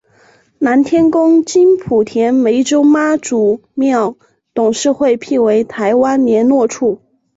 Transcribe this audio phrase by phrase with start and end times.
[0.57, 4.17] 南天宫经莆田湄洲妈祖庙
[4.51, 7.03] 董事会聘为台湾连络处。